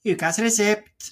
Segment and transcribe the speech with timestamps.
[0.00, 1.10] Ukas resept.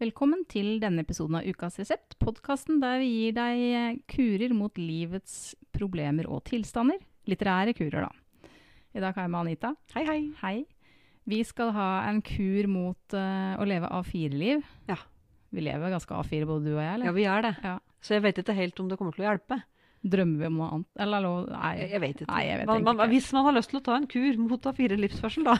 [0.00, 4.80] Velkommen til denne episoden av Ukas resept, podkasten der vi gir deg eh, kurer mot
[4.80, 7.02] livets problemer og tilstander.
[7.28, 8.48] Litterære kurer, da.
[8.96, 9.74] I dag har jeg med Anita.
[9.92, 10.16] Hei, hei.
[10.40, 10.54] Hei.
[11.28, 14.64] Vi skal ha en kur mot uh, å leve A4-liv.
[14.88, 14.96] Ja.
[15.52, 17.10] Vi lever ganske A4, både du og jeg, eller?
[17.10, 17.54] Ja, vi gjør det.
[17.60, 17.76] Ja.
[18.00, 19.60] Så jeg vet ikke helt om det kommer til å hjelpe.
[20.00, 20.88] Drømmer vi om noe annet?
[21.00, 21.44] Eller lov?
[21.52, 21.76] Nei.
[21.82, 22.32] Jeg, jeg vet ikke.
[22.32, 23.12] Nei, jeg vet man, man, ikke.
[23.12, 25.54] hvis man har lyst til å ta en kur mot A4-livsførsel, da,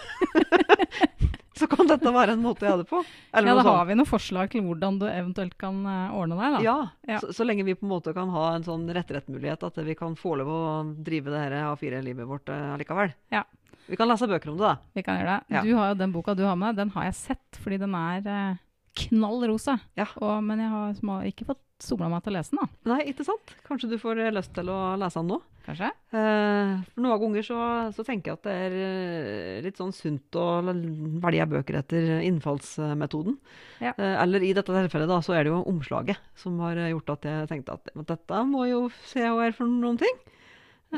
[1.60, 3.02] så kan dette være en måte gjøre det på.
[3.32, 6.56] Eller Ja, da har vi noen forslag til hvordan du eventuelt kan eh, ordne deg,
[6.58, 6.62] da.
[6.64, 6.76] Ja,
[7.14, 7.20] Ja.
[7.22, 10.16] Så, så lenge vi på en måte kan ha en sånn mulighet at vi kan
[10.18, 10.62] få lov å
[11.04, 13.14] drive det her A4-livet vårt eh, allikevel.
[13.34, 13.44] Ja.
[13.86, 14.76] Vi kan lese bøker om det, da.
[14.96, 15.62] Vi kan gjøre det.
[15.66, 17.94] Du har jo Den boka du har med deg, den har jeg sett, fordi den
[17.98, 18.60] er eh,
[18.94, 19.78] knall rosa.
[19.98, 20.06] Ja.
[20.20, 22.94] Og, men jeg har små, ikke fått somla meg til å lese den, da.
[22.94, 23.56] Nei, ikke sant?
[23.66, 25.40] Kanskje du får eh, lyst til å lese den nå?
[25.64, 25.88] Kanskje?
[26.12, 27.58] Eh, for noen ganger så,
[27.96, 33.38] så tenker jeg at det er eh, litt sånn sunt å velge bøker etter innfallsmetoden.
[33.80, 33.94] Ja.
[33.96, 37.28] Eh, eller i dette tilfellet da, så er det jo omslaget som har gjort at
[37.30, 40.22] jeg tenkte at dette må jo se og for noen ting.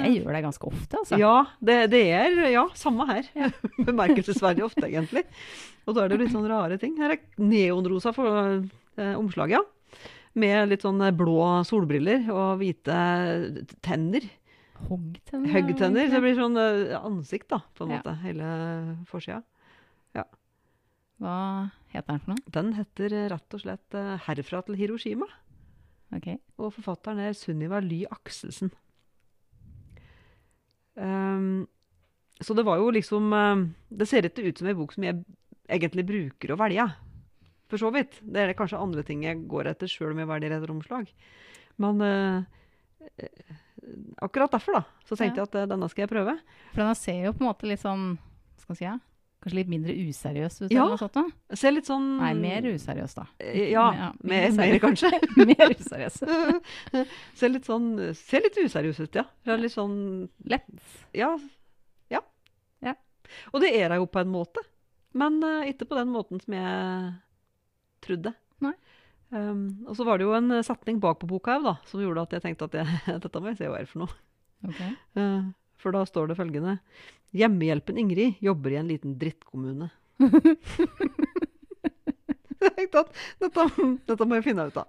[0.04, 1.18] Jeg gjør det ganske ofte, altså.
[1.20, 3.28] Ja, det, det er ja, samme her.
[3.34, 3.48] Ja.
[3.88, 5.24] Bemerkelsesverdig ofte, egentlig.
[5.86, 6.96] Og da er det litt sånn rare ting.
[7.00, 8.28] Her er neonrosa for
[8.60, 9.62] eh, omslaget, ja.
[10.36, 12.96] Med litt sånn eh, blå solbriller og hvite
[13.86, 14.26] tenner.
[14.90, 15.52] Hoggtenner.
[15.54, 16.10] Hoggtenner.
[16.10, 18.00] Så det blir sånn eh, ansikt, da, på en Ja.
[18.02, 18.16] måte.
[18.26, 18.48] Hele
[19.08, 19.42] forsida.
[21.16, 22.50] Hva heter den for noe?
[22.52, 23.94] Den heter eh, rett og slett
[24.26, 25.28] 'Herfra til Hiroshima'.
[26.14, 26.26] Ok.
[26.60, 28.70] Og forfatteren er Sunniva Ly Akselsen.
[30.96, 31.66] Ehm,
[32.40, 35.22] så det var jo liksom eh, Det ser ikke ut som ei bok som jeg
[35.68, 36.86] egentlig bruker å velge.
[37.70, 38.20] For så vidt.
[38.22, 41.10] Det er kanskje andre ting jeg går etter sjøl om jeg velger et omslag.
[41.82, 43.24] Men eh,
[44.22, 46.36] akkurat derfor, da, så tenkte jeg at eh, denne skal jeg prøve.
[46.72, 48.92] For denne ser jo på en måte litt sånn Hva skal man si?
[49.36, 49.42] Ja?
[49.46, 50.72] Kanskje litt mindre useriøs ut?
[50.72, 50.86] Ja.
[50.98, 51.54] sånt, da?
[51.54, 53.26] Ser litt sånn Nei, mer useriøs, da.
[53.38, 55.10] Eh, Ja, Ja, mer, mer kanskje.
[55.52, 56.16] mer useriøs.
[57.38, 59.26] ser litt sånn Ser litt useriøs ut, ja.
[59.44, 59.98] Det er litt sånn
[60.50, 60.66] Lett.
[61.14, 61.36] Ja.
[62.10, 62.22] Ja.
[62.82, 62.96] Ja.
[63.52, 64.64] Og det er jeg jo på en måte.
[65.16, 67.12] Men uh, ikke på den måten som jeg
[68.04, 68.32] trodde.
[68.64, 68.74] Nei.
[69.30, 72.22] Um, og så var det jo en eh, setning bak på boka da, som gjorde
[72.28, 74.18] at jeg tenkte at jeg, dette må jeg se hva er for noe.
[74.66, 74.82] Ok.
[75.18, 75.48] Uh,
[75.82, 76.76] for da står det følgende
[77.36, 79.90] Hjemmehjelpen Ingrid jobber i en liten drittkommune.
[82.60, 83.04] dette,
[84.06, 84.88] dette må jeg finne ut av.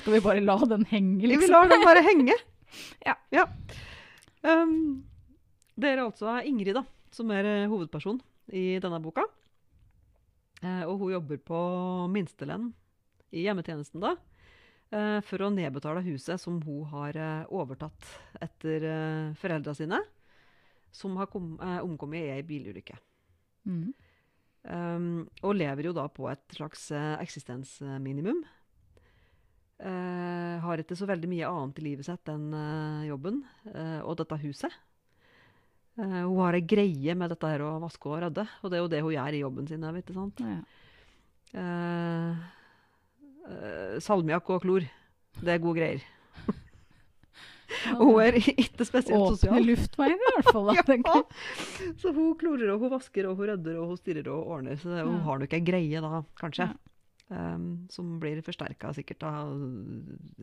[0.00, 1.52] Skal vi bare la den henge, Vi liksom?
[1.54, 2.36] lar den bare henge.
[3.04, 3.44] Ja.
[4.40, 5.04] Um,
[5.76, 6.82] det er altså Ingrid da,
[7.12, 8.16] som er eh, hovedperson
[8.56, 9.26] i denne boka.
[10.62, 11.60] Eh, og hun jobber på
[12.12, 12.70] minstelønn
[13.34, 14.14] i hjemmetjenesten da,
[14.94, 18.10] eh, for å nedbetale huset som hun har eh, overtatt
[18.44, 20.00] etter uh, foreldra sine,
[20.92, 22.98] som har kom, eh, omkommet i ei bilulykke.
[23.66, 23.92] Mm.
[24.62, 25.06] Um,
[25.42, 28.44] og lever jo da på et slags eh, eksistensminimum.
[29.82, 33.40] Eh, har ikke så veldig mye annet i livet sitt enn eh, jobben
[33.72, 34.76] eh, og dette huset.
[35.98, 38.84] Eh, hun har ei greie med dette her å vaske og rydde, og det er
[38.84, 39.88] jo det hun gjør i jobben sin.
[39.98, 40.44] Vet du, sant?
[40.46, 40.60] Ja.
[44.00, 44.86] Salmiakk og klor,
[45.42, 46.06] det er gode greier.
[47.96, 49.66] Og hun er ikke spesielt Åpne sosial.
[49.66, 50.70] luftveier, i hvert fall.
[50.72, 51.22] Da, Ja.
[52.02, 54.76] Så hun klorer og hun vasker og hun rydder og hun stirrer og ordner.
[54.80, 55.22] Så hun Ja.
[55.26, 56.68] har nok ei greie da, kanskje.
[56.70, 56.74] Ja.
[57.32, 59.54] Um, som blir forsterka sikkert av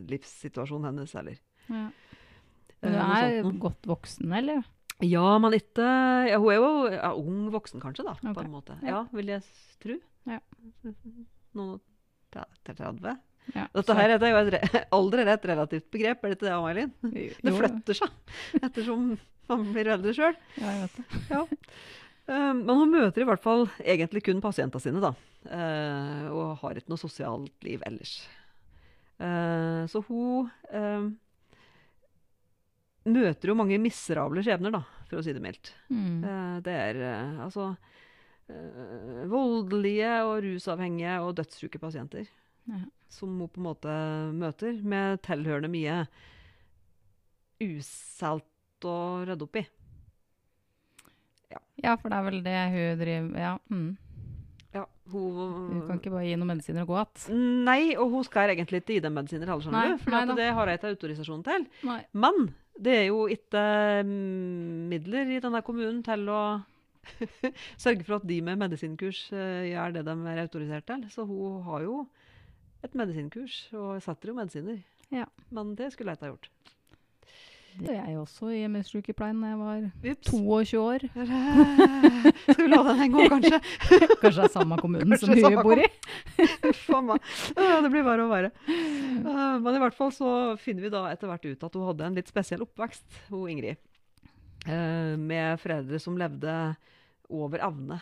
[0.09, 1.37] livssituasjonen hennes, eller
[1.69, 1.91] Ja.
[2.81, 4.63] eh, Men du er sånt godt voksen, eller?
[5.01, 5.85] Ja, men ikke
[6.27, 8.33] ja, Hun er jo ja, ung voksen, kanskje, da, okay.
[8.33, 8.79] på en måte.
[8.83, 9.03] Ja.
[9.13, 9.43] Vil jeg
[9.79, 9.99] tro.
[10.25, 10.39] Ja.
[11.55, 11.81] Noen og
[12.31, 13.17] tre- til 30?
[13.55, 13.65] Ja.
[13.73, 14.67] Dette her er jo et
[14.97, 16.91] alder er et relativt begrep, er det ikke det, Amailin?
[17.45, 18.35] Det flytter seg
[18.67, 19.13] ettersom
[19.49, 20.35] man blir eldre sjøl.
[20.59, 21.23] Ja, jeg vet det.
[21.31, 21.45] Ja.
[22.29, 25.15] Eh, men hun møter i hvert fall egentlig kun pasientene sine, da.
[25.39, 28.19] Uh, og har ikke noe sosialt liv ellers.
[29.19, 31.07] Uh, så hun eh,
[33.09, 35.71] møter jo mange miserable skjebner, da, for å si det mildt.
[35.87, 36.19] Mm.
[36.25, 37.01] Uh, det er
[37.47, 37.71] altså
[39.29, 42.25] voldelige og rusavhengige og dødssyke pasienter
[42.69, 42.83] Ja.
[43.09, 43.95] som hun på en måte
[44.37, 46.03] møter, med tilhørende mye
[47.59, 49.65] uselt å rydde opp i.
[51.83, 53.57] ja, for det er vel det hun driver Ja.
[53.71, 53.97] Mm.
[54.69, 55.33] Ja, hun,
[55.73, 57.39] Hun kan ikke bare gi noen medisiner og gå igjen.
[57.65, 60.03] Nei, og hun skal egentlig ikke gi dem medisiner heller, skjønner du.
[60.03, 61.65] For det har jeg ikke autorisasjon til.
[61.89, 62.01] Nei.
[62.13, 63.63] Men det er jo ikke
[64.05, 66.43] mm, midler i denne kommunen til å
[67.83, 71.07] sørge for at de med medisinkurs eh, gjør det de er autorisert til.
[71.09, 72.03] Så hun har jo
[72.85, 74.79] et medisinkurs og setter jo medisiner.
[75.13, 75.25] Ja.
[75.51, 76.49] Men det skulle jeg ikke ha gjort.
[77.79, 80.29] Det er jeg også i MS-sykepleien da jeg var Ups.
[80.33, 81.03] 22 år.
[82.49, 83.59] Skal vi la den henge òg, kanskje?
[84.23, 85.85] Kanskje det er samme kommunen Kanskje som hun bor i.
[86.67, 87.29] Uff a meg.
[87.55, 88.51] Det blir verre og verre.
[89.19, 90.29] Eh, Men i hvert fall så
[90.61, 93.79] finner vi da etter hvert ut at hun hadde en litt spesiell oppvekst, hun Ingrid.
[94.65, 96.53] Eh, Med foreldre som levde
[97.29, 97.99] over evne.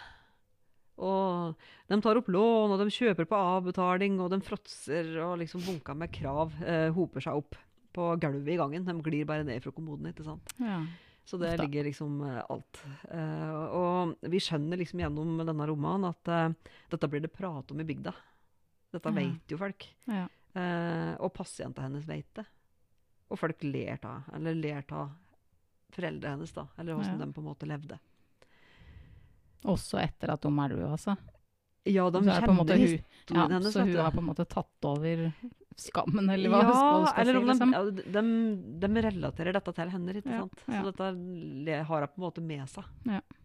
[0.98, 1.56] Og
[1.92, 5.94] de tar opp lån, og de kjøper på avbetaling, og de fråtser, og liksom bunka
[5.98, 7.56] med krav eh, hoper seg opp
[7.94, 8.86] på gulvet i gangen.
[8.88, 10.54] De glir bare ned fra kommoden, ikke sant.
[10.62, 10.80] Ja.
[11.28, 12.82] Så det ligger liksom eh, alt.
[13.12, 17.82] Eh, og vi skjønner liksom gjennom denne romanen at eh, dette blir det prat om
[17.84, 18.14] i bygda.
[18.96, 19.16] Dette Ja.
[19.20, 19.88] vet jo folk.
[20.08, 20.26] Ja.
[20.58, 22.46] Eh, og pasienta hennes vet det.
[23.30, 25.10] Og folk ler av eller ler av
[25.92, 26.68] foreldrene hennes, da.
[26.80, 27.26] Eller åssen Ja.
[27.26, 28.00] de på en måte levde.
[29.66, 31.18] Også etter at hun er døde, altså.
[31.88, 33.74] Ja, de er kjenner hun, historien ja, hennes.
[33.74, 35.30] så hun har på en måte tatt over
[35.78, 37.74] skammen, eller hva, ja, skal, skal eller si, om de, liksom.
[37.78, 37.82] ja,
[38.18, 40.64] de, de relaterer dette til henne, ikke Ja, sant?
[40.68, 42.90] Så dette har hun på en måte med seg.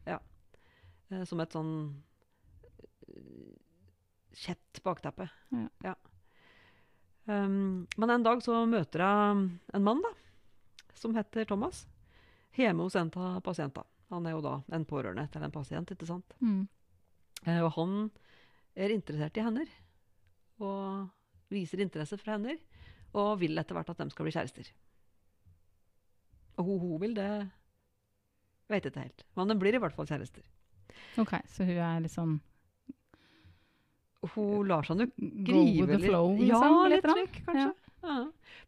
[0.08, 0.18] Ja.
[1.12, 1.74] Eh, som et sånn
[4.32, 5.28] kjett bakteppe.
[5.84, 5.94] Ja.
[7.24, 9.42] Um, men en dag så møter jeg
[9.76, 10.12] en mann, da,
[10.98, 11.84] som heter Thomas,
[12.56, 13.86] hjemme hos en av pasientene.
[14.12, 16.34] Han er jo da en pårørende til en pasient, ikke sant?
[16.44, 16.66] Mm.
[17.48, 17.96] Eh, og han
[18.76, 19.70] er interessert i hender,
[20.62, 21.08] og
[21.52, 22.60] viser interesse for hender,
[23.16, 24.68] og vil etter hvert at de skal bli kjærester.
[26.60, 27.28] Og hun, hun vil det
[28.72, 29.24] Vet ikke helt.
[29.36, 30.44] Men de blir i hvert fall kjærester.
[31.20, 32.38] OK, så hun er litt sånn
[34.32, 36.08] Hun lar seg nok go with grive the litt.
[36.08, 36.76] flow, ja, liksom?
[36.92, 37.70] litt trykk, kanskje.
[38.02, 38.16] Ja.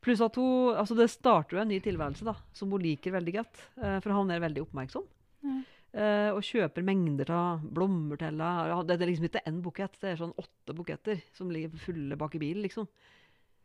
[0.05, 3.35] Pluss at hun Altså, det starter jo en ny tilværelse, da, som hun liker veldig
[3.39, 3.63] godt.
[3.81, 5.07] eh, for han er veldig oppmerksom.
[5.45, 5.57] Ja.
[6.01, 8.79] eh, og kjøper mengder av blomster til henne.
[8.89, 12.35] Det er liksom ikke én bukett, det er sånn åtte buketter som ligger fulle bak
[12.39, 12.89] i bilen, liksom.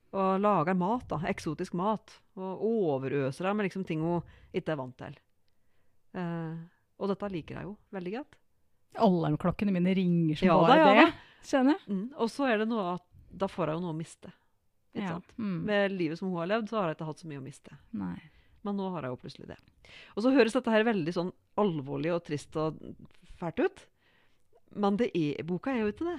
[0.10, 1.22] Og lager mat, da.
[1.30, 2.16] Eksotisk mat.
[2.40, 5.18] Og overøser henne med liksom ting hun ikke er vant til.
[6.18, 6.58] Uh,
[6.98, 8.40] og dette liker jeg jo veldig godt.
[9.06, 11.06] Alarmklokkene mine ringer som Ja da, ja det,
[11.46, 11.86] kjenner jeg.
[11.94, 12.06] Mm.
[12.18, 14.32] Og så er det noe at da får hun jo noe å miste.
[14.98, 15.14] Ja.
[15.14, 15.30] sant?
[15.38, 15.60] Mm.
[15.70, 17.78] Med livet som hun har levd, så har jeg ikke hatt så mye å miste.
[17.94, 18.18] Nei.
[18.66, 19.60] Men nå har jeg jo plutselig det.
[20.16, 21.30] Og så høres dette her veldig sånn
[21.60, 22.80] alvorlig og trist og
[23.40, 23.86] fælt ut.
[24.80, 26.18] Men det er, boka er jo ikke det.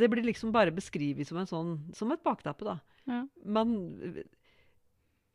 [0.00, 2.78] Det blir liksom bare beskrevet som, sånn, som et bakteppe, da.
[3.08, 3.20] Ja.
[3.44, 3.76] Men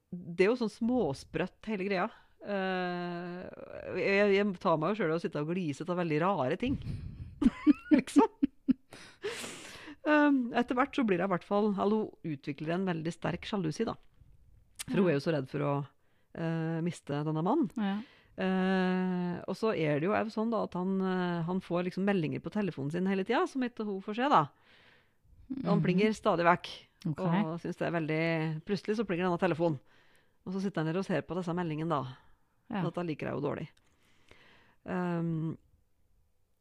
[0.09, 2.09] det er jo sånn småsprøtt, hele greia.
[2.39, 3.43] Uh,
[3.99, 6.77] jeg, jeg tar meg jo sjøl og sitter og gliser av veldig rare ting.
[7.97, 8.27] liksom.
[10.09, 13.45] Um, etter hvert så blir jeg i hvert fall Eller hun utvikler en veldig sterk
[13.47, 13.95] sjalusi, da.
[14.87, 15.73] For hun er jo så redd for å
[16.39, 17.69] eh, miste denne mannen.
[17.77, 17.97] Ja.
[18.39, 22.05] Eh, og så er det jo også sånn da at han, eh, han får liksom
[22.07, 24.29] meldinger på telefonen sin hele tida, som ikke hun får se.
[24.31, 24.45] da.
[25.65, 25.83] Han Mhm.
[25.83, 26.69] plinger stadig vekk.
[27.13, 27.43] Okay.
[27.43, 29.79] Og synes det er veldig Plutselig så plinger denne telefonen.
[30.45, 32.15] Og så sitter han der og ser på disse meldingene, da.
[32.69, 32.83] Ja.
[32.83, 33.67] Dette liker jeg jo dårlig.
[34.85, 35.57] Um,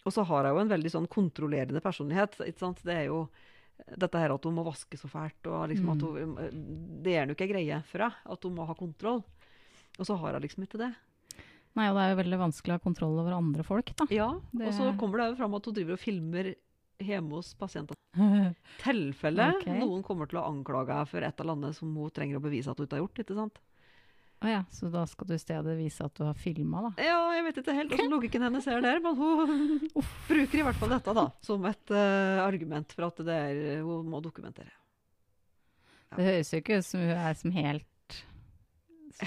[0.07, 2.39] og så har jeg jo en veldig sånn kontrollerende personlighet.
[2.47, 2.83] Ikke sant?
[2.87, 3.29] Det er jo
[3.97, 5.47] dette her at hun må vaske så fælt.
[5.47, 8.75] og liksom at hun, Det er nå ikke greie for henne, at hun må ha
[8.75, 9.23] kontroll.
[9.99, 10.93] Og så har hun liksom ikke det.
[11.79, 14.07] Nei, og det er jo veldig vanskelig å ha kontroll over andre folk, da.
[14.11, 16.55] Ja, Det- Og så kommer det jo fram at hun driver og filmer
[16.99, 17.95] hjemme hos pasientene.
[18.83, 19.79] tilfelle okay.
[19.79, 22.71] noen kommer til å anklage henne for et eller annet som hun trenger å bevise
[22.71, 23.19] at hun ikke har gjort.
[23.23, 23.61] ikke sant?
[24.39, 26.91] Å ja, så da skal du i stedet vise at du har filma, da.
[27.03, 29.81] Ja, jeg vet ikke helt hvordan logikken hennes er der, men hun
[30.31, 34.07] bruker i hvert fall dette da, som et uh, argument for at det er, hun
[34.07, 34.71] må dokumentere.
[36.09, 36.17] Ja.
[36.17, 37.89] Det høres jo ikke ut som hun er som helt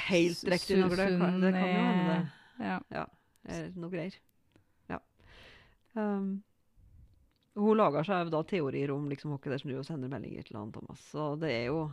[0.08, 2.16] Helt riktig noe, det kan, det kan jo hende
[2.62, 3.06] det Ja.
[3.50, 4.16] er noe greier.
[4.92, 5.00] Ja.
[5.98, 6.44] Um,
[7.58, 10.60] hun lager seg da teorier om liksom, hvem det som driver og sender meldinger til
[10.60, 11.02] han Thomas.
[11.12, 11.90] Så det er jo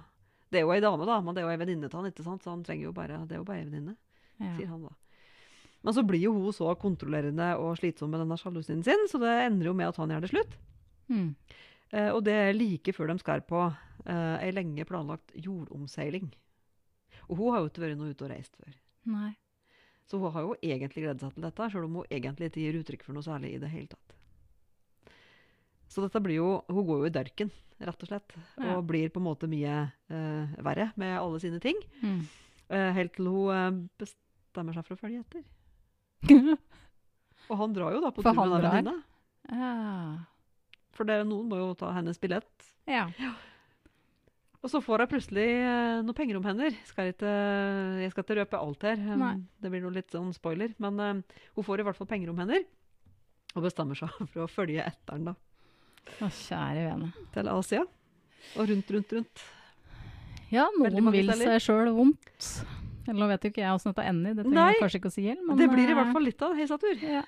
[0.49, 2.25] det er jo ei dame, da, men det er jo ei venninne til han, ikke
[2.25, 2.45] sant?
[2.45, 3.97] så han trenger jo bare, det er jo bare ei venninne.
[4.41, 4.55] ja.
[4.57, 4.95] sier han da.
[5.85, 9.35] Men så blir jo hun så kontrollerende og slitsom med denne sjalusien sin, så det
[9.45, 10.57] ender jo med at han gjør det slutt.
[11.13, 11.29] Mm.
[11.93, 16.31] Eh, og det er like før de skal på eh, ei lenge planlagt jordomseiling.
[17.29, 18.75] Og hun har jo ikke vært noe ute og reist før.
[19.13, 19.33] Nei.
[20.09, 22.79] Så hun har jo egentlig gledet seg til dette, selv om hun egentlig ikke gir
[22.81, 24.15] uttrykk for noe særlig i det hele tatt.
[25.89, 28.35] Så dette blir jo Hun går jo i dørken, rett og slett.
[28.57, 28.77] Ja.
[28.77, 31.79] Og blir på en måte mye uh, verre med alle sine ting.
[32.03, 32.23] Mm.
[32.69, 35.45] Uh, helt til hun uh, bestemmer seg for å følge etter.
[37.49, 38.99] Og han drar jo da på tur med den venninna.
[39.53, 39.77] ja.
[40.99, 42.65] For det, noen må jo ta hennes billett.
[42.91, 43.05] Ja.
[43.23, 43.37] ja.
[44.59, 46.75] Og så får hun plutselig noen noe penger om hender.
[46.89, 47.31] Skal ikke,
[48.03, 48.97] jeg skal ikke røpe alt her.
[48.99, 49.35] um, Nei.
[49.63, 50.73] det blir noe litt sånn spoiler.
[50.83, 52.65] Men uh, hun får i hvert fall penger om hender.
[53.55, 55.37] Og bestemmer seg for å følge etter den da,
[56.25, 57.13] Å, kjære vene.
[57.37, 57.85] til Asia.
[58.59, 59.47] Og rundt, rundt, rundt.
[60.51, 62.51] Ja, noen vil seg sjøl vondt.
[63.09, 65.11] Eller nå vet jo ikke jeg åssen dette ender, det trenger Nei, jeg kanskje ikke
[65.11, 65.51] å si helt.
[65.57, 67.03] det blir i eh, hvert fall litt av en heisatur.
[67.05, 67.23] ja.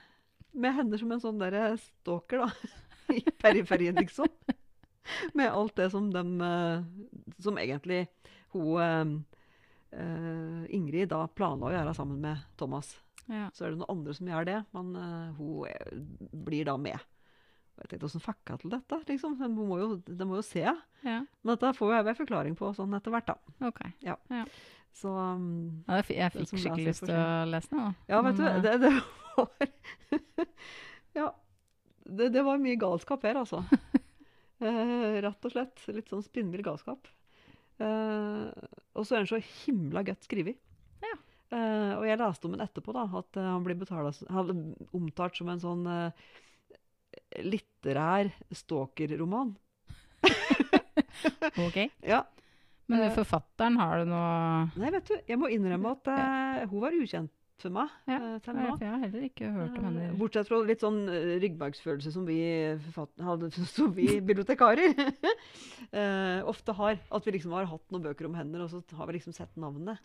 [0.50, 2.72] Med henne som en sånn derre stalker, da.
[3.16, 4.26] I periferien, liksom.
[5.38, 6.82] Med alt det som dem eh,
[7.42, 8.06] Som egentlig
[8.54, 9.12] hun eh,
[10.00, 12.96] eh, Ingrid da planla å gjøre sammen med Thomas.
[13.30, 13.48] ja.
[13.54, 14.92] Så er det noen andre som gjør det, men
[15.38, 15.94] hun er,
[16.46, 16.98] blir da med.
[17.76, 18.98] Og jeg tenkte, Åssen fikk hun til dette?
[19.08, 19.38] liksom?
[19.38, 20.64] De må jo, de må jo se.
[20.66, 21.20] ja.
[21.42, 23.68] Men dette får jeg en forklaring på sånn etter hvert, da.
[23.70, 23.80] Ok.
[24.92, 27.78] Så um, Ja, jeg fikk skikkelig lyst til å lese den.
[27.78, 27.92] da.
[28.10, 28.90] Ja, vet du, Men, det, det
[29.36, 29.48] var
[31.14, 31.28] Ja.
[32.10, 33.62] Det, det var mye galskap her, altså.
[34.60, 35.82] Eh, rett og slett.
[35.94, 37.08] Litt sånn spinnvill galskap.
[37.80, 38.48] Eh,
[38.92, 40.60] og så er den så himla godt skrevet.
[41.00, 41.16] Ja.
[41.56, 45.50] Eh, og jeg leste om den etterpå, da, at han blir betalt, han omtalt som
[45.50, 45.88] en sånn
[47.40, 49.56] litterær stalkerroman.
[51.60, 51.76] Ok.
[52.06, 52.22] Ja.
[52.90, 56.96] Men forfatteren, har du noe Nei, vet du, jeg må innrømme at eh, hun var
[56.96, 58.66] ukjent for meg Ja, eh, til nå.
[58.80, 60.08] jeg har heller ikke hørt om henne.
[60.08, 62.38] Eh, Bortsett fra litt sånn eh, ryggmargsfølelse som vi,
[62.96, 64.94] hadde, som vi bibliotekarer
[65.92, 67.00] eh, ofte har.
[67.10, 69.56] At vi liksom har hatt noen bøker om henne, og så har vi liksom sett
[69.60, 70.00] navnet.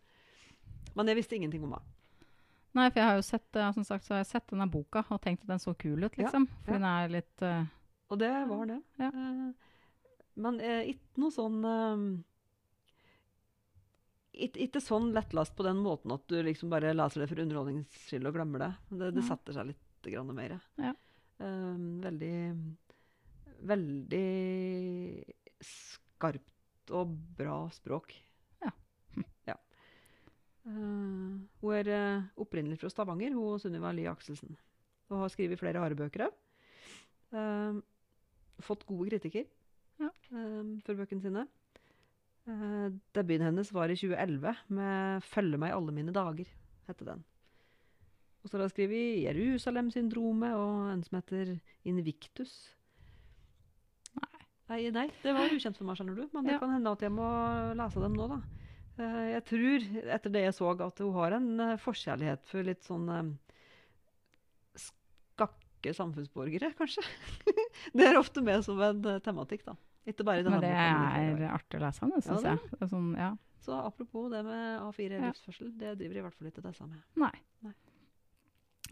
[0.95, 1.95] Men jeg visste ingenting om henne.
[2.75, 5.05] Nei, for jeg har jo sett, eh, som sagt, så har jeg sett denne boka
[5.09, 6.41] og tenkt at den så kul ut, Ja, ja.
[6.65, 7.63] For den er litt uh,
[8.11, 8.81] Og det var det.
[8.99, 9.11] Ja.
[9.13, 9.75] Eh,
[10.35, 12.01] men eh, ikke noe sånn eh,
[14.35, 18.29] ikke, sånn lettlast på den måten at du liksom bare leser det for underholdningens skyld
[18.29, 18.71] og glemmer det.
[18.91, 20.57] Det, det setter seg litt grann mer.
[20.81, 20.93] Ja.
[21.41, 22.33] Um, veldig
[23.65, 24.27] Veldig
[25.63, 28.11] skarpt og bra språk.
[28.61, 28.69] Ja.
[29.49, 29.55] ja.
[30.67, 34.53] Uh, hun er eh, opprinnelig fra Stavanger, hun Sunniva Lie Akselsen.
[35.09, 36.37] Og har skrevet flere harebøker òg.
[37.35, 37.79] Eh,
[38.65, 39.47] fått gode kritikker
[40.01, 40.09] Ja.
[40.09, 41.47] eh, for bøkene sine.
[42.45, 46.45] Uh, debuten hennes var i 2011 med 'Følge meg alle mine dager',
[46.87, 47.23] hette den.
[48.43, 52.69] Og så har hun skrevet 'Jerusalem-syndromet' og en som heter 'Invictus'.
[54.67, 56.29] Nei, nei, det var ukjent for meg, skjønner du.
[56.33, 56.59] Men det Ja.
[56.59, 57.25] kan hende at jeg må
[57.77, 58.41] lese dem nå, da.
[58.97, 62.81] Eh, jeg tror, etter det jeg så, at hun har en eh, forkjærlighet for litt
[62.81, 63.37] sånn
[64.75, 67.03] skakke samfunnsborgere, kanskje.
[67.93, 69.75] det er ofte med som en tematikk, da.
[70.05, 72.79] Ikke bare Men det er artig å lese den, syns det er jeg.
[72.79, 73.31] Det sånn, ja.
[73.65, 75.31] Så apropos det med A4 Ja.
[75.31, 77.01] livsførsel, det driver i hvert fall ikke disse med.
[77.17, 77.31] Nei.
[77.65, 77.73] Nei.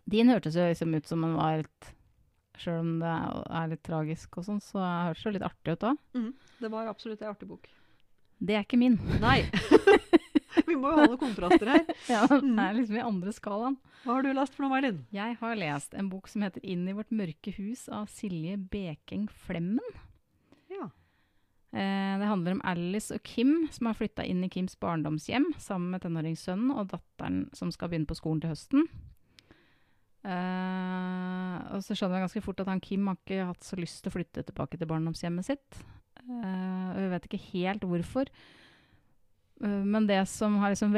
[0.10, 1.94] Din hørtes jo liksom ut som den var litt
[2.58, 3.10] Sjøl om det
[3.50, 5.98] er litt tragisk og sånn, så hørtes det jo litt artig ut òg.
[6.62, 7.66] Det var absolutt en artig bok.
[8.40, 8.98] Det er ikke min.
[9.24, 9.40] Nei!
[10.68, 11.82] Vi må jo ha noen kontraster her.
[12.14, 12.60] Ja, det Mm.
[12.62, 13.78] er liksom i andre skalaen.
[14.04, 15.00] Hva har du lest for noe, Marlin?
[15.12, 19.28] Jeg har lest en bok som heter 'Inn i vårt mørke hus' av Silje Bekeng
[19.30, 19.98] Flemmen.
[21.74, 25.96] Eh, det handler om Alice og Kim som har flytta inn i Kims barndomshjem sammen
[25.96, 28.84] med tenåringssønnen og datteren som skal begynne på skolen til høsten.
[30.24, 34.04] Eh, og så skjønner jeg ganske fort at han Kim har ikke hatt så lyst
[34.04, 35.80] til å flytte tilbake til barndomshjemmet sitt.
[36.22, 38.30] Eh, og vi vet ikke helt hvorfor.
[39.64, 40.92] Men det som har liksom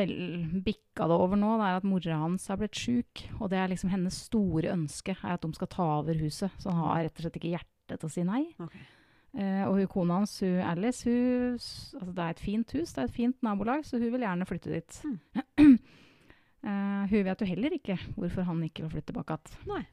[0.65, 3.22] bikka det over nå, det er at mora hans har blitt sjuk.
[3.38, 6.55] Og det er liksom hennes store ønske, er at de skal ta over huset.
[6.58, 8.41] Så han har rett og slett ikke hjerte til å si nei.
[8.63, 8.79] Ok.
[9.36, 13.01] Eh, og hun, kona hans, hun Alice, hun, altså det er et fint hus, det
[13.01, 15.01] er et fint nabolag, så hun vil gjerne flytte dit.
[16.65, 19.36] Eh, hun vet jo heller ikke hvorfor han ikke vil flytte tilbake
[19.68, 19.84] igjen.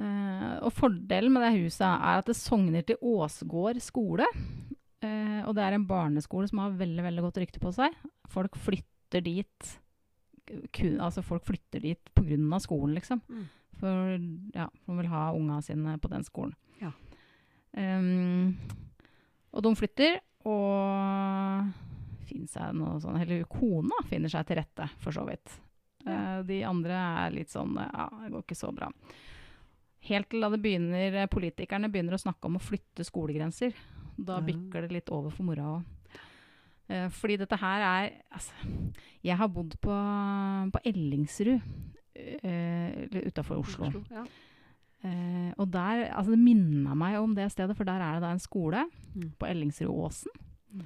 [0.00, 4.24] Eh, og fordelen med det huset er at det sogner til Åsgård skole.
[5.04, 8.00] Eh, og det er en barneskole som har veldig veldig godt rykte på seg.
[8.32, 9.74] Folk flytter dit
[10.46, 12.58] kun, altså folk flytter dit pga.
[12.62, 13.20] skolen, liksom.
[13.28, 13.46] Mm.
[13.76, 14.16] For
[14.54, 16.54] ja, man vil ha unga sine på den skolen.
[16.80, 16.92] Ja.
[17.76, 18.56] Ehm,
[19.52, 20.18] og de flytter,
[20.48, 21.68] og
[22.26, 25.56] finner seg noe sånn Eller kona finner seg til rette, for så vidt.
[26.06, 28.90] Eh, de andre er litt sånn Ja, det går ikke så bra.
[30.06, 33.74] Helt til da det begynner, eh, politikerne begynner å snakke om å flytte skolegrenser.
[34.16, 35.92] Da bikker det litt over for mora òg.
[36.86, 38.52] Uh, fordi dette her er altså,
[39.26, 39.94] Jeg har bodd på,
[40.70, 43.90] på Ellingsrud uh, utafor Oslo.
[44.06, 44.22] ja.
[45.06, 48.32] Eh, og der, altså det minner meg om det stedet, for der er det da
[48.34, 48.84] en skole
[49.16, 49.30] Mm.
[49.38, 50.32] på Ellingsrudåsen.
[50.74, 50.80] Mm.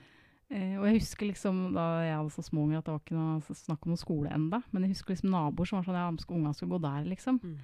[0.51, 3.17] Eh, og jeg husker liksom da jeg hadde så små unger at det var ikke
[3.19, 6.11] noe snakk om noen skole enda, men jeg husker liksom naboer som var sånn ja,
[6.37, 7.41] ungene skulle gå der, liksom.
[7.43, 7.57] Mm.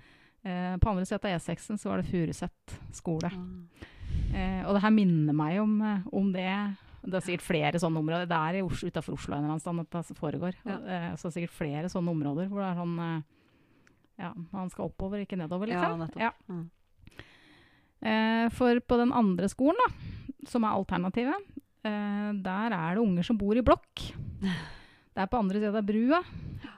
[0.46, 3.30] Eh, på andre siden av E6-en så var det Furuset skole.
[3.30, 3.86] Ah.
[4.34, 6.50] Eh, og det her minner meg om, eh, om det.
[7.06, 8.26] Det er sikkert flere sånne områder.
[8.26, 10.54] Det er utafor Oslo, en eller annen sted at det foregår.
[10.66, 10.76] Ja.
[10.82, 13.24] Eh, så det er sikkert flere sånne områder hvor det er sånn
[14.18, 16.00] Ja, man skal oppover, ikke nedover, Ja, liksom.
[16.06, 16.20] nettopp.
[16.22, 16.32] Ja.
[16.48, 16.70] Mm.
[18.06, 21.52] Eh, for på den andre skolen, da, som er alternativet,
[21.86, 24.00] Eh, der er det unger som bor i blokk.
[25.14, 26.18] Det er på andre sida av brua.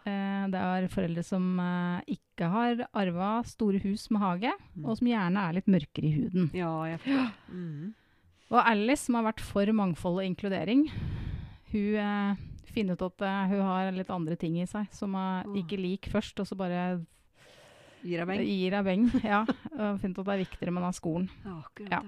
[0.04, 4.84] Eh, det er foreldre som eh, ikke har arva store hus med hage, Mm.
[4.84, 6.50] og som gjerne er litt mørkere i huden.
[6.52, 7.24] Ja, jeg ja.
[7.48, 7.94] Mm.
[8.50, 10.84] Og Alice, som har vært for mangfold og inkludering,
[11.72, 12.36] hun eh,
[12.68, 16.10] finner ut at eh, hun har litt andre ting i seg som hun ikke liker
[16.20, 17.00] først, og så bare
[18.06, 18.42] Gir deg beng?
[18.46, 19.06] gir henne beng.
[19.32, 19.42] Ja,
[19.74, 21.28] og at det er viktigere med den skolen.
[21.44, 21.92] Ja, akkurat.
[21.92, 22.02] Ja.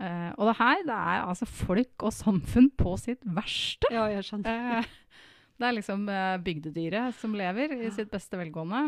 [0.00, 3.90] Eh, og det her, det er altså folk og samfunn på sitt verste.
[3.92, 4.78] ja, jeg skjønner.
[4.80, 4.94] Eh,
[5.60, 7.92] det er liksom uh, bygdedyret som lever i Ja.
[7.92, 8.86] sitt beste velgående.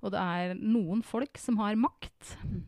[0.00, 2.30] Og det er noen folk som har makt.
[2.48, 2.62] Mm.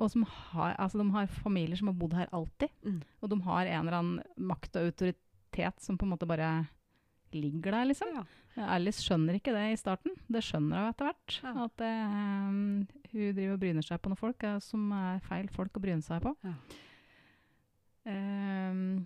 [0.00, 2.72] Og som har, altså de har familier som har bodd her alltid.
[2.86, 3.02] Mm.
[3.20, 6.48] Og de har en eller annen makt og autoritet som på en måte bare
[7.36, 8.14] ligger der, liksom.
[8.16, 8.24] Ja.
[8.60, 10.14] Alice skjønner ikke det i starten.
[10.28, 11.36] Det skjønner hun etter hvert.
[11.40, 11.52] Ja.
[11.66, 12.16] At eh,
[13.12, 16.04] hun driver og bryner seg på noen folk eh, som er feil folk å bryne
[16.04, 16.34] seg på.
[16.44, 16.56] Ja.
[18.02, 19.04] Um,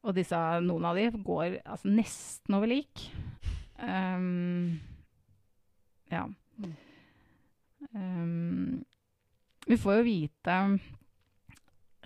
[0.00, 3.04] og disse, noen av de går altså, nesten over lik.
[3.80, 4.80] Um,
[6.10, 6.24] ja.
[7.94, 8.80] Ehm,
[9.68, 10.56] vi får jo vite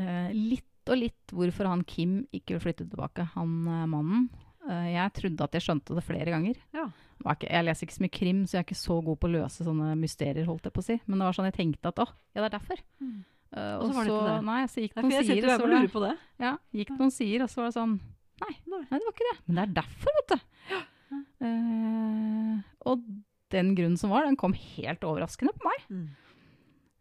[0.00, 4.26] uh, litt og litt hvorfor han Kim ikke vil flytte tilbake, han uh, mannen.
[4.68, 6.56] Eh, jeg trodde at jeg skjønte det flere ganger.
[6.73, 6.87] Ja.
[7.25, 9.33] Ikke, jeg leser ikke så mye krim, så jeg er ikke så god på å
[9.35, 10.44] løse sånne mysterier.
[10.49, 10.97] holdt jeg på å si.
[11.06, 12.83] Men det var sånn jeg tenkte at å, ja, det er derfor.
[13.00, 13.14] Mm.
[13.54, 14.38] Uh, Og så var det ikke det.
[14.49, 16.14] Nei, så gikk det noen sider, og så var det på det.
[16.42, 17.94] ja, gikk noen sider, og så var det sånn
[18.42, 18.80] Nei, Nei.
[18.90, 19.37] det var ikke det.
[19.47, 20.78] Men det er derfor, vet du.
[21.44, 22.59] Eh,
[22.90, 23.04] og
[23.54, 25.85] den grunnen som var, den kom helt overraskende på meg.
[25.94, 26.06] Mm.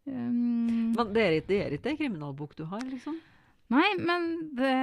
[0.05, 3.17] Um, Men det er, ikke- det er ikke kriminalbok du har, liksom?
[3.73, 4.73] nei, men det,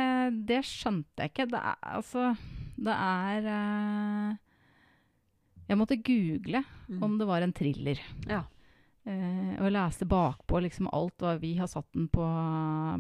[0.49, 1.47] det skjønte jeg ikke.
[1.53, 2.37] Det er altså
[2.81, 4.37] Det er eh,
[5.69, 7.03] Jeg måtte google Mm.
[7.07, 8.01] om det var en thriller.
[8.27, 8.41] Ja.
[9.07, 12.25] Eh, og jeg leste bakpå liksom alt hva vi har satt den på,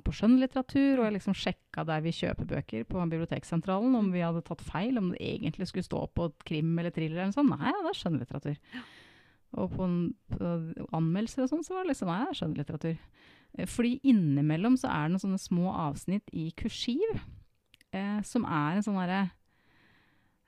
[0.06, 4.44] på skjønnlitteratur, og jeg liksom sjekka der vi kjøper bøker på Biblioteksentralen, om vi hadde
[4.46, 7.50] tatt feil, om det egentlig skulle stå på et krim eller thriller eller sånn.
[7.50, 8.56] Nei, ja, det er skjønnlitteratur.
[9.58, 9.90] Og på,
[10.36, 10.54] på
[10.94, 12.96] anmeldelser og sånn, så var det liksom nei, det er skjønnlitteratur.
[13.58, 17.18] Eh, Fordi innimellom så er det noen sånne små avsnitt i kursiv,
[17.90, 19.24] eh, som er en sånn herre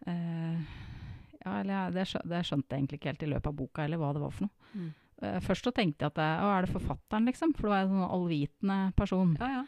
[0.06, 4.12] Ja, eller det, det skjønte jeg egentlig ikke helt i løpet av boka, eller hva
[4.14, 4.72] det var for noe.
[4.78, 4.90] Mm.
[5.22, 7.54] Eh, Først så tenkte jeg at å, er det forfatteren, liksom?
[7.58, 9.32] For det var en sånn allvitende person.
[9.40, 9.62] Ja, ja.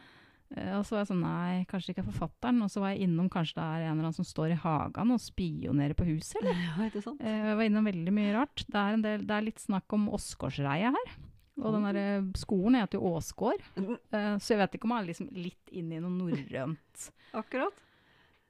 [0.55, 2.61] Eh, Og så var jeg sånn, nei, kanskje det ikke er forfatteren.
[2.63, 5.11] Og så var jeg innom, kanskje det er en eller annen som står i hagen
[5.15, 6.63] og spionerer på huset, eller?
[6.69, 7.19] ja ikke sant?
[7.23, 8.63] Eh, Jeg var innom veldig mye rart.
[8.67, 11.15] Det er, en del, det er litt snakk om Åsgårdsreia her.
[11.59, 13.63] Og den der eh, skolen heter jo Åsgård.
[13.79, 17.09] Mm, Eh, Så jeg vet ikke om jeg er liksom litt inne i noe norrønt.
[17.41, 17.83] Akkurat.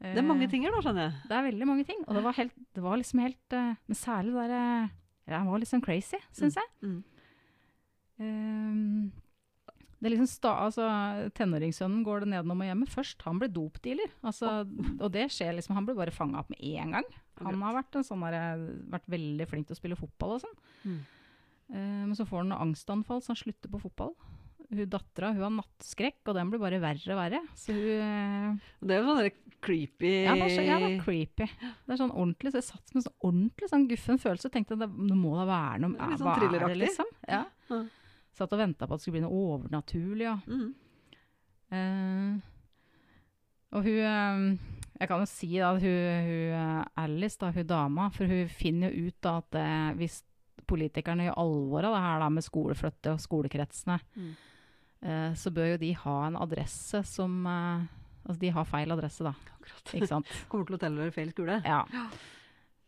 [0.02, 1.28] Det er mange Eh, ting her, skjønner jeg.
[1.30, 2.02] Det er veldig mange ting.
[2.06, 4.90] Og det var, helt, det var liksom helt eh, Men særlig der derre
[5.26, 6.68] ja, Han var litt sånn crazy, syns jeg.
[6.86, 6.98] Mm.
[8.20, 9.12] Um,
[10.06, 10.86] det er liksom sta, altså,
[11.34, 12.88] Tenåringssønnen går det nedenom og hjemme.
[12.92, 14.12] Først han ble dopdealer.
[14.22, 14.52] Altså,
[15.00, 17.08] og det skjer liksom, Han ble bare fanga opp med én gang.
[17.42, 18.62] Han har vært, en sånn der,
[18.94, 20.60] vært veldig flink til å spille fotball og sånn.
[20.84, 21.00] Mm.
[21.74, 24.14] Eh, men så får han angstanfall, så han slutter på fotball.
[24.72, 27.42] Hun Dattera har nattskrekk, og den blir bare verre og verre.
[27.60, 31.00] Så hun eh, Det er jo sånn creepy ja, det er, så, ja, det er
[31.02, 31.46] creepy.
[31.48, 34.52] Det er sånn ordentlig, så jeg satt med sånn ordentlig sånn guffen følelse.
[34.54, 36.82] Tenkte at det, det må da være noe er litt sånn er thrilleraktig.
[36.84, 37.14] liksom?
[37.30, 37.44] Ja.
[37.72, 37.80] Ja.
[38.36, 40.28] Satt og venta på at det skulle bli noe overnaturlig.
[40.28, 40.36] Ja.
[40.46, 40.74] Mm.
[41.74, 42.36] Uh,
[43.76, 48.10] og hun uh, Jeg kan jo si da at hun, hun Alice, da, hun dama,
[48.14, 49.58] for hun finner jo ut da at
[50.00, 50.22] hvis
[50.70, 54.36] politikerne gjør alvor av det her da med skoleflytte og skolekretsene, Mm.
[55.02, 57.86] Eh, så bør jo de ha en adresse som eh,
[58.26, 59.36] Altså de har feil adresse, da.
[59.54, 59.92] Akkurat.
[59.94, 60.30] Ikke sant?
[60.50, 61.60] Kommer til å tilhøre feil skole.
[61.62, 61.84] Ja.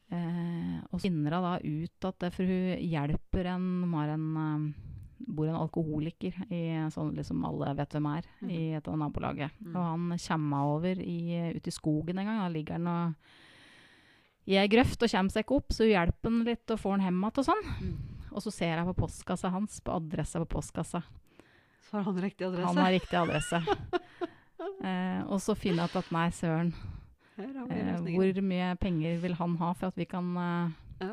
[0.09, 4.25] Eh, og så finner hun da ut at det, for hun hjelper en har en
[4.41, 6.61] eh, bor en alkoholiker i
[6.93, 9.53] sånn liksom alle vet hvem er, i et av nabolaget.
[9.61, 9.73] Mm.
[9.73, 11.19] Og han kommer over i,
[11.57, 12.41] ut i skogen en gang.
[12.41, 16.31] Da ligger han og i ei grøft og kommer seg ikke opp, så hun hjelper
[16.31, 17.65] han litt og får han hjem igjen og sånn.
[17.81, 17.95] Mm.
[18.31, 21.01] Og så ser jeg på postkassa hans, på adressa på postkassa.
[21.87, 22.67] Så har han riktig adresse.
[22.67, 23.61] Han har riktig adresse.
[24.83, 26.73] eh, og så finner jeg ut at nei, søren.
[27.37, 30.71] Eh, hvor mye penger vil han ha for at vi kan eh,
[31.05, 31.11] Ja.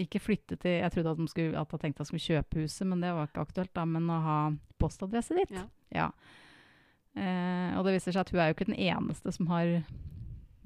[0.00, 2.62] ikke flytte til Jeg trodde at de skulle, at jeg tenkte at han skulle kjøpe
[2.62, 3.74] huset, men det var ikke aktuelt.
[3.76, 4.38] da, Men å ha
[4.80, 5.52] postadresse ditt.
[5.92, 6.10] Ja.
[7.18, 9.82] Eh, og det viser seg at hun er jo ikke den eneste som har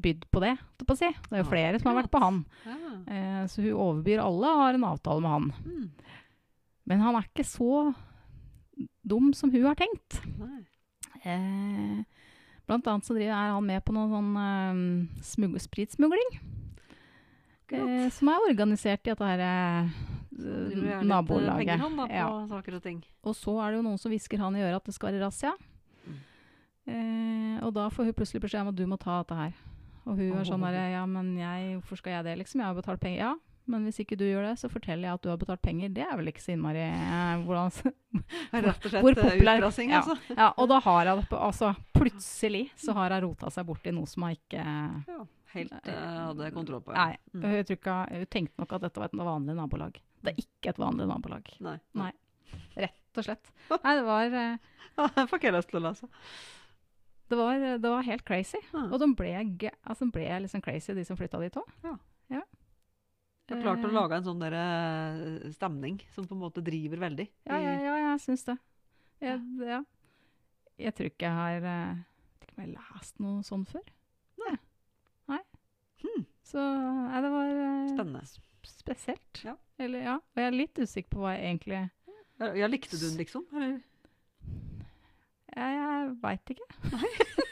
[0.05, 0.55] bydd på det.
[0.85, 1.09] På si.
[1.31, 2.43] Det er jo flere som har vært på han.
[2.69, 2.79] Ja.
[3.09, 5.53] Eh, så hun overbyr alle og har en avtale med han.
[5.65, 5.87] Mm.
[6.87, 7.71] Men han er ikke så
[9.05, 10.21] dum som hun har tenkt.
[11.25, 12.05] Eh,
[12.67, 16.35] blant annet så driver, er han med på noe sånn eh, smug spritsmugling.
[17.75, 19.95] Eh, som er organisert i dette her eh,
[20.37, 21.81] litt, eh, nabolaget.
[21.81, 22.29] Han da Ja.
[22.51, 23.03] saker og ting.
[23.25, 25.25] Og så er det jo noen som hvisker han i øret at det skal være
[25.25, 25.55] razzia.
[26.07, 26.19] Mm.
[26.87, 29.53] Eh, og da får hun plutselig beskjed om at du må ta dette her.
[30.05, 32.61] Og hun er sånn derre ja, men jeg, hvorfor skal jeg det, liksom?
[32.61, 33.19] Jeg har betalt penger.
[33.25, 33.35] Ja,
[33.71, 35.93] men hvis ikke du gjør det, så forteller jeg at du har betalt penger.
[35.97, 37.71] Det er vel ikke så innmari eh, hvordan
[38.67, 40.17] Rett og slett Hvor eh, populær- utplassing, altså.
[40.35, 44.11] Ja, og da har jeg det Altså, plutselig så har hun rota seg borti noe
[44.11, 45.21] som hun ikke Ja,
[45.55, 45.95] helt uh,
[46.29, 46.93] hadde kontroll på.
[46.97, 47.15] Nei.
[47.33, 47.47] Mm.
[47.47, 50.01] Hun, tror ikke, hun tenkte nok at dette var et vanlig nabolag.
[50.25, 51.49] Det er ikke et vanlig nabolag.
[51.65, 51.79] Nei.
[51.97, 52.11] Nei.
[52.77, 53.55] Rett og slett.
[53.85, 56.11] Nei, det var, eh, får ikke jeg lyst til å lese.
[57.33, 58.61] det var, det var helt crazy.
[58.75, 58.85] Ja.
[58.91, 61.73] Og de ble, altså, de ble liksom crazy, de som flytta dit òg.
[62.35, 62.45] Jeg
[63.53, 67.27] har klart å lage en sånn der, eh, stemning som på en måte driver veldig.
[67.45, 68.57] Ja, ja, ja, jeg syns det.
[69.25, 69.83] Jeg, ja.
[70.81, 72.01] jeg tror ikke jeg har eh,
[72.41, 73.85] vet ikke jeg har lest noe sånn før.
[74.45, 74.55] Nei.
[75.33, 75.41] Nei.
[76.05, 76.27] Hmm.
[76.45, 78.25] Så nei, det var eh, Spennende.
[78.69, 79.45] spesielt.
[79.45, 79.57] Ja.
[79.79, 80.17] Eller, ja.
[80.21, 81.83] Og jeg er litt usikker på hva jeg egentlig
[82.63, 83.45] Ja, likte du den, liksom?
[83.55, 83.81] Eller?
[85.55, 86.71] Jeg, jeg veit ikke.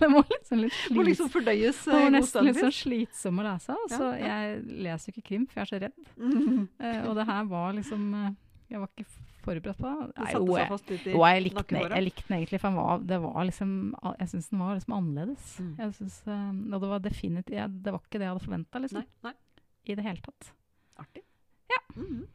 [0.00, 3.46] det var liksom litt Må liksom fordøyes det eh, var nesten litt sånn slitsom å
[3.46, 3.76] lese.
[3.86, 6.06] Altså, ja, Ja, Jeg leser jo ikke krim, for jeg er så redd.
[6.16, 6.68] Mm.
[6.80, 8.30] Uh, og det her var liksom eh,
[8.72, 9.06] Jeg var ikke
[9.44, 10.08] forberedt på det.
[10.10, 10.68] Det Nei, jo, jeg,
[11.10, 13.72] jo, jeg likte, den, jeg likte den egentlig, for var, det var liksom
[14.20, 15.52] Jeg syns den var liksom annerledes.
[15.60, 15.70] Mm.
[15.78, 19.04] Jeg synes, uh, det var definitivt jeg, Det var ikke det jeg hadde forventa, liksom.
[19.04, 19.64] Nei, nei.
[19.90, 20.52] I det hele tatt.
[21.00, 21.24] Artig.
[21.70, 21.80] Ja.
[21.96, 22.28] Mhm.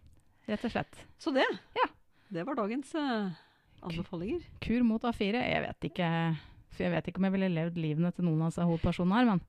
[0.45, 0.99] Rett og slett.
[1.17, 1.45] Så det.
[1.73, 1.87] Ja.
[2.29, 3.33] Det var dagens uh,
[3.85, 4.43] anbefalinger.
[4.61, 5.39] Kur mot A4.
[5.41, 6.09] Jeg vet ikke
[6.75, 9.29] for jeg vet ikke om jeg ville levd livene til noen av disse hovedpersonene her,
[9.33, 9.43] men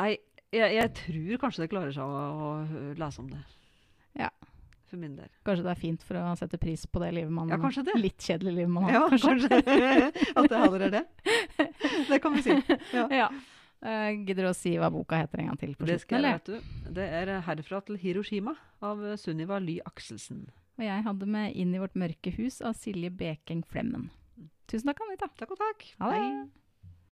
[0.00, 0.12] Nei,
[0.50, 3.40] jeg, jeg tror kanskje det klarer seg å, å lese om det.
[4.18, 4.30] Ja.
[4.90, 5.28] For min del.
[5.46, 7.94] kanskje det er fint for å sette pris på det livet man Ja, kanskje det.
[8.00, 9.48] Litt kjedelige livet man har, Ja, kanskje.
[9.52, 10.10] kanskje.
[10.40, 11.04] At det hadde det.
[12.08, 12.56] Det kan vi si.
[12.96, 13.06] Ja.
[13.22, 13.30] Ja.
[13.80, 16.36] Uh, gidder du å si hva boka heter en gang til på Det skal jeg,
[16.36, 16.90] vet du.
[16.98, 18.52] Det er 'Herfra til Hiroshima'
[18.84, 20.50] av Sunniva Ly Akselsen.
[20.76, 24.10] Og jeg hadde med 'Inn i vårt mørke hus' av Silje Bekeng Flemmen.
[24.68, 25.30] Tusen takk, Anita.
[25.38, 25.86] Takk og takk.
[25.98, 26.20] Ha det.
[26.20, 26.44] Hei.